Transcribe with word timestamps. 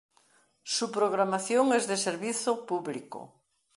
Su 0.63 0.89
programación 0.91 1.73
es 1.75 1.85
de 1.87 1.95
servizo 1.95 2.65
público. 2.65 3.43